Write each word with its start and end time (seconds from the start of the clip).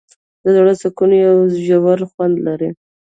د 0.43 0.45
زړه 0.55 0.73
سکون 0.81 1.11
یو 1.25 1.37
ژور 1.65 1.99
خوند 2.11 2.35
لري. 2.47 2.69